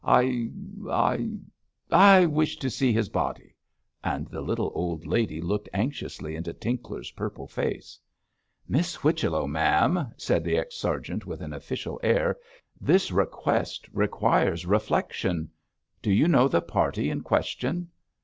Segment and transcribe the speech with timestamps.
[0.03, 0.49] I
[0.89, 1.37] I
[1.91, 3.53] I wish to see his body;'
[4.03, 7.99] and the little old lady looked anxiously into Tinkler's purple face.
[8.67, 12.39] 'Miss Whichello, ma'am,' said the ex sergeant with an official air,
[12.79, 15.51] 'this request requires reflection.
[16.01, 17.91] Do you know the party in question?'